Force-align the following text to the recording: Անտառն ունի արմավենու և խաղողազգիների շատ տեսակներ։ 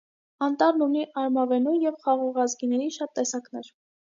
Անտառն 0.45 0.83
ունի 0.85 1.03
արմավենու 1.23 1.75
և 1.83 1.99
խաղողազգիների 2.07 2.91
շատ 2.99 3.17
տեսակներ։ 3.21 3.71